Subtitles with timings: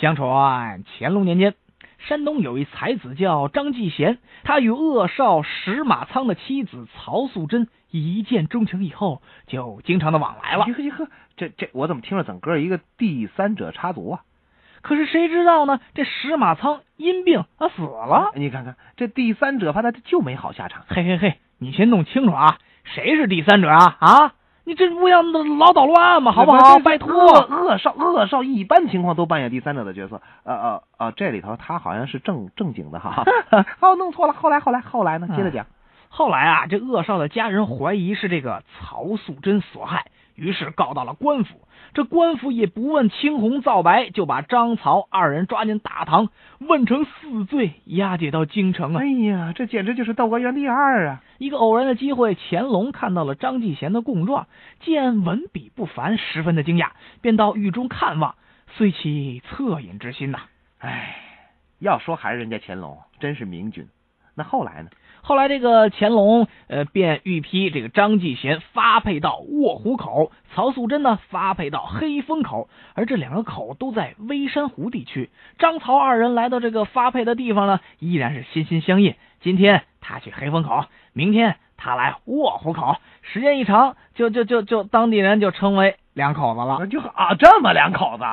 [0.00, 1.54] 相传乾隆年间，
[1.98, 10.66] 山东有一才子叫张继贤，他与恶少石马仓的妻子曹素贞一见钟情以后，就经常的往来了。
[10.66, 14.20] 呵呵呵，这这我怎么听着整个一个第三者插足啊？
[14.82, 15.80] 可是谁知道呢？
[15.94, 18.30] 这石马仓因病啊死了。
[18.36, 20.84] 你看看这第三者，怕他就没好下场。
[20.86, 23.96] 嘿嘿嘿，你先弄清楚啊，谁是第三者啊？
[23.98, 24.34] 啊？
[24.68, 26.78] 你这不要老捣乱嘛，好不好？
[26.78, 30.20] 拜托，恶少恶少一般情况都扮演第三者的角色。
[30.44, 33.24] 呃呃呃，这里头他好像是正正经的哈。
[33.80, 34.34] 哦，弄错了。
[34.34, 35.26] 后来后来后来呢？
[35.34, 35.64] 接着讲。
[36.10, 40.04] 后来啊，这恶少的家人怀疑是这个曹素贞所害，
[40.38, 41.60] 于是告到了官府。
[41.94, 46.28] 这官府也不问青红皂白，就把张曹二人抓进大堂，
[46.60, 49.00] 问成死罪，押解到京城啊！
[49.00, 51.22] 哎呀，这简直就是窦娥冤第二啊！
[51.38, 54.46] 一个偶然的机会，乾隆看到了张继贤的供状，
[54.80, 58.34] 见文笔不凡，十分的惊讶，便到狱中看望，
[58.76, 60.40] 遂起恻隐之心呐。
[60.78, 61.16] 哎，
[61.78, 63.88] 要说还是人家乾隆真是明君。
[64.38, 64.88] 那后来呢？
[65.20, 75.28] 后来这个乾隆呃，便御批这个张继贤发配到卧虎口，曹素贞呢发配到黑风口，而这两个口都在微山湖地区。
[75.58, 79.16] 张曹二人来到这个发配的地方呢，依然是心心相印。
[79.40, 86.86] 今天他去黑风口，明天他来卧虎口，时间一长，就就就就当地人就称为两口子了。
[86.86, 88.24] 就啊，这么两口子。